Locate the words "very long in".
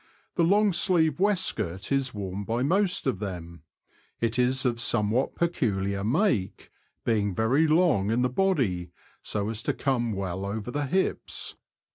7.35-8.23